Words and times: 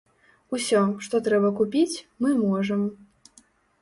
Усё, 0.57 0.79
што 1.07 1.21
трэба 1.29 1.49
купіць, 1.61 2.01
мы 2.25 2.29
можам. 2.47 2.81